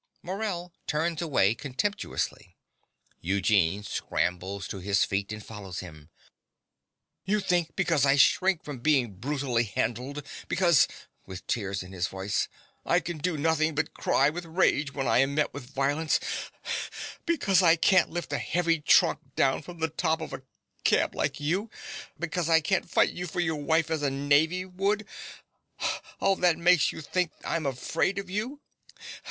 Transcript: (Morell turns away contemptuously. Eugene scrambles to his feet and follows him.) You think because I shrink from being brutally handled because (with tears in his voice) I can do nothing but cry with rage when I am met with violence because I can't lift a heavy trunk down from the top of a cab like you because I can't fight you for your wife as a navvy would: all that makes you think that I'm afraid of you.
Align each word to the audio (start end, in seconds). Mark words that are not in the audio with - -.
(Morell 0.23 0.73
turns 0.87 1.21
away 1.21 1.53
contemptuously. 1.53 2.57
Eugene 3.19 3.83
scrambles 3.83 4.67
to 4.67 4.79
his 4.79 5.05
feet 5.05 5.31
and 5.31 5.45
follows 5.45 5.81
him.) 5.81 6.09
You 7.23 7.39
think 7.39 7.75
because 7.75 8.03
I 8.03 8.15
shrink 8.15 8.63
from 8.63 8.79
being 8.79 9.13
brutally 9.13 9.63
handled 9.65 10.23
because 10.47 10.87
(with 11.27 11.45
tears 11.45 11.83
in 11.83 11.91
his 11.91 12.07
voice) 12.07 12.47
I 12.83 12.99
can 12.99 13.19
do 13.19 13.37
nothing 13.37 13.75
but 13.75 13.93
cry 13.93 14.31
with 14.31 14.45
rage 14.45 14.91
when 14.91 15.07
I 15.07 15.19
am 15.19 15.35
met 15.35 15.53
with 15.53 15.71
violence 15.75 16.19
because 17.27 17.61
I 17.61 17.75
can't 17.75 18.09
lift 18.09 18.33
a 18.33 18.39
heavy 18.39 18.79
trunk 18.81 19.19
down 19.35 19.61
from 19.61 19.77
the 19.81 19.87
top 19.89 20.19
of 20.19 20.33
a 20.33 20.41
cab 20.83 21.13
like 21.13 21.39
you 21.39 21.69
because 22.17 22.49
I 22.49 22.59
can't 22.59 22.89
fight 22.89 23.11
you 23.11 23.27
for 23.27 23.39
your 23.39 23.61
wife 23.61 23.91
as 23.91 24.01
a 24.01 24.09
navvy 24.09 24.65
would: 24.65 25.05
all 26.19 26.35
that 26.37 26.57
makes 26.57 26.91
you 26.91 27.01
think 27.01 27.37
that 27.37 27.51
I'm 27.51 27.67
afraid 27.67 28.17
of 28.17 28.31
you. 28.31 28.61